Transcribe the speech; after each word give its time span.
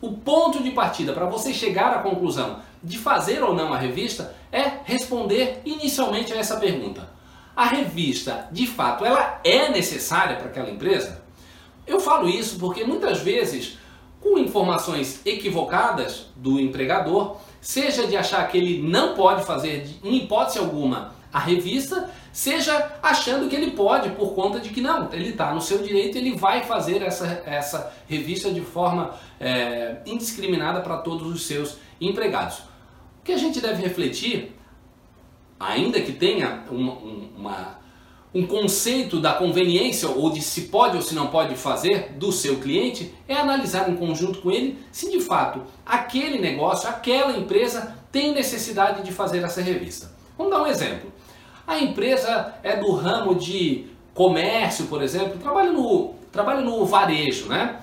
O 0.00 0.12
ponto 0.12 0.62
de 0.62 0.70
partida 0.70 1.12
para 1.12 1.26
você 1.26 1.52
chegar 1.52 1.92
à 1.92 1.98
conclusão 1.98 2.60
de 2.80 2.96
fazer 2.96 3.42
ou 3.42 3.52
não 3.52 3.74
a 3.74 3.76
revista 3.76 4.32
é 4.52 4.74
responder 4.84 5.60
inicialmente 5.64 6.32
a 6.32 6.36
essa 6.36 6.56
pergunta. 6.56 7.10
A 7.56 7.64
revista, 7.64 8.46
de 8.52 8.64
fato, 8.64 9.04
ela 9.04 9.40
é 9.42 9.68
necessária 9.70 10.36
para 10.36 10.46
aquela 10.46 10.70
empresa? 10.70 11.20
Eu 11.84 11.98
falo 11.98 12.28
isso 12.28 12.60
porque 12.60 12.84
muitas 12.84 13.18
vezes, 13.18 13.76
com 14.20 14.38
informações 14.38 15.20
equivocadas 15.26 16.26
do 16.36 16.60
empregador, 16.60 17.36
seja 17.60 18.06
de 18.06 18.16
achar 18.16 18.46
que 18.46 18.56
ele 18.56 18.80
não 18.80 19.16
pode 19.16 19.44
fazer, 19.44 19.98
em 20.04 20.18
hipótese 20.18 20.60
alguma, 20.60 21.12
a 21.32 21.38
revista, 21.38 22.10
seja 22.32 22.98
achando 23.02 23.48
que 23.48 23.56
ele 23.56 23.72
pode 23.72 24.10
por 24.10 24.34
conta 24.34 24.60
de 24.60 24.70
que 24.70 24.80
não, 24.80 25.12
ele 25.12 25.30
está 25.30 25.52
no 25.52 25.60
seu 25.60 25.78
direito, 25.78 26.16
ele 26.16 26.36
vai 26.36 26.62
fazer 26.64 27.02
essa, 27.02 27.42
essa 27.44 27.92
revista 28.08 28.50
de 28.50 28.60
forma 28.60 29.14
é, 29.38 29.98
indiscriminada 30.06 30.80
para 30.80 30.98
todos 30.98 31.32
os 31.32 31.46
seus 31.46 31.76
empregados. 32.00 32.58
O 33.20 33.24
que 33.24 33.32
a 33.32 33.36
gente 33.36 33.60
deve 33.60 33.82
refletir, 33.82 34.56
ainda 35.60 36.00
que 36.00 36.12
tenha 36.12 36.64
uma, 36.70 36.92
uma, 36.94 37.78
um 38.34 38.46
conceito 38.46 39.20
da 39.20 39.34
conveniência 39.34 40.08
ou 40.08 40.30
de 40.30 40.40
se 40.40 40.62
pode 40.62 40.96
ou 40.96 41.02
se 41.02 41.14
não 41.14 41.26
pode 41.26 41.54
fazer 41.56 42.12
do 42.12 42.32
seu 42.32 42.58
cliente, 42.58 43.12
é 43.26 43.34
analisar 43.34 43.90
em 43.90 43.96
conjunto 43.96 44.40
com 44.40 44.50
ele 44.50 44.78
se 44.90 45.10
de 45.10 45.20
fato 45.20 45.62
aquele 45.84 46.38
negócio, 46.38 46.88
aquela 46.88 47.36
empresa 47.36 47.96
tem 48.10 48.32
necessidade 48.32 49.02
de 49.02 49.12
fazer 49.12 49.42
essa 49.42 49.60
revista. 49.60 50.10
Vamos 50.36 50.52
dar 50.52 50.62
um 50.62 50.66
exemplo. 50.66 51.12
A 51.68 51.78
empresa 51.78 52.54
é 52.62 52.76
do 52.76 52.92
ramo 52.92 53.34
de 53.34 53.84
comércio, 54.14 54.86
por 54.86 55.02
exemplo, 55.02 55.38
trabalha 55.38 55.70
no, 55.70 56.14
trabalha 56.32 56.62
no 56.62 56.86
varejo, 56.86 57.46
né? 57.46 57.78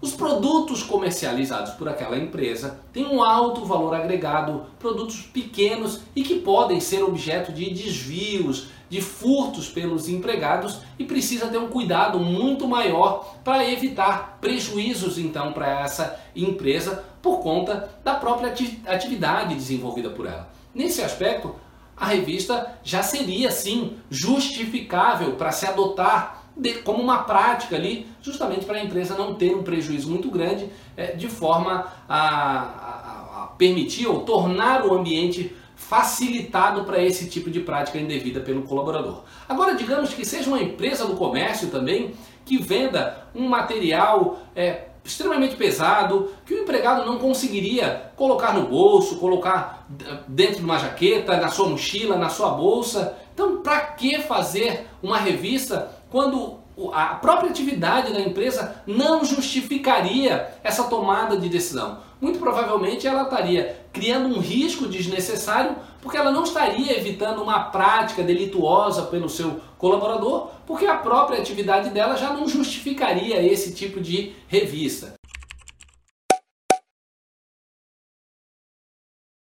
Os 0.00 0.12
produtos 0.12 0.84
comercializados 0.84 1.72
por 1.72 1.88
aquela 1.88 2.16
empresa 2.16 2.78
têm 2.92 3.04
um 3.04 3.20
alto 3.20 3.64
valor 3.64 3.92
agregado, 3.92 4.66
produtos 4.78 5.22
pequenos 5.22 6.02
e 6.14 6.22
que 6.22 6.36
podem 6.36 6.78
ser 6.78 7.02
objeto 7.02 7.52
de 7.52 7.70
desvios, 7.70 8.68
de 8.88 9.00
furtos 9.00 9.68
pelos 9.68 10.08
empregados 10.08 10.78
e 10.96 11.04
precisa 11.04 11.48
ter 11.48 11.58
um 11.58 11.66
cuidado 11.66 12.20
muito 12.20 12.68
maior 12.68 13.34
para 13.42 13.68
evitar 13.68 14.38
prejuízos 14.40 15.18
então 15.18 15.52
para 15.52 15.80
essa 15.80 16.20
empresa 16.36 17.04
por 17.20 17.40
conta 17.40 17.90
da 18.04 18.14
própria 18.14 18.54
atividade 18.86 19.56
desenvolvida 19.56 20.10
por 20.10 20.24
ela. 20.26 20.52
Nesse 20.72 21.02
aspecto, 21.02 21.56
a 21.96 22.06
revista 22.06 22.78
já 22.82 23.02
seria 23.02 23.50
sim 23.50 23.96
justificável 24.10 25.32
para 25.32 25.52
se 25.52 25.66
adotar 25.66 26.44
de, 26.56 26.74
como 26.74 27.02
uma 27.02 27.24
prática 27.24 27.76
ali, 27.76 28.06
justamente 28.22 28.64
para 28.64 28.78
a 28.78 28.84
empresa 28.84 29.16
não 29.16 29.34
ter 29.34 29.54
um 29.54 29.62
prejuízo 29.62 30.08
muito 30.08 30.30
grande, 30.30 30.68
é, 30.96 31.12
de 31.12 31.28
forma 31.28 31.92
a, 32.08 32.18
a, 32.18 33.42
a 33.42 33.46
permitir 33.58 34.06
ou 34.06 34.20
tornar 34.20 34.86
o 34.86 34.94
ambiente 34.94 35.54
facilitado 35.76 36.84
para 36.84 37.02
esse 37.02 37.28
tipo 37.28 37.50
de 37.50 37.60
prática 37.60 37.98
indevida 37.98 38.40
pelo 38.40 38.62
colaborador. 38.62 39.22
Agora, 39.48 39.74
digamos 39.74 40.14
que 40.14 40.24
seja 40.24 40.48
uma 40.48 40.62
empresa 40.62 41.04
do 41.06 41.16
comércio 41.16 41.68
também 41.68 42.14
que 42.44 42.58
venda 42.58 43.26
um 43.34 43.48
material 43.48 44.38
é, 44.54 44.88
extremamente 45.04 45.54
pesado 45.54 46.32
que 46.46 46.54
o 46.54 46.62
empregado 46.62 47.04
não 47.04 47.18
conseguiria 47.18 48.10
colocar 48.16 48.54
no 48.54 48.68
bolso, 48.68 49.16
colocar 49.16 49.86
dentro 50.26 50.56
de 50.56 50.64
uma 50.64 50.78
jaqueta, 50.78 51.36
na 51.36 51.50
sua 51.50 51.68
mochila, 51.68 52.16
na 52.16 52.30
sua 52.30 52.50
bolsa. 52.50 53.16
Então, 53.34 53.58
para 53.58 53.80
que 53.80 54.20
fazer 54.22 54.86
uma 55.02 55.18
revista 55.18 55.90
quando 56.10 56.63
a 56.92 57.06
própria 57.14 57.50
atividade 57.50 58.12
da 58.12 58.20
empresa 58.20 58.82
não 58.86 59.24
justificaria 59.24 60.58
essa 60.62 60.84
tomada 60.84 61.36
de 61.36 61.48
decisão. 61.48 61.98
Muito 62.20 62.38
provavelmente 62.38 63.06
ela 63.06 63.22
estaria 63.22 63.84
criando 63.92 64.28
um 64.28 64.40
risco 64.40 64.86
desnecessário 64.86 65.76
porque 66.00 66.16
ela 66.16 66.30
não 66.30 66.42
estaria 66.42 66.98
evitando 66.98 67.42
uma 67.42 67.64
prática 67.64 68.22
delituosa 68.22 69.02
pelo 69.02 69.28
seu 69.28 69.60
colaborador, 69.78 70.48
porque 70.66 70.86
a 70.86 70.96
própria 70.96 71.38
atividade 71.38 71.90
dela 71.90 72.16
já 72.16 72.32
não 72.32 72.48
justificaria 72.48 73.42
esse 73.42 73.74
tipo 73.74 74.00
de 74.00 74.32
revista. 74.48 75.14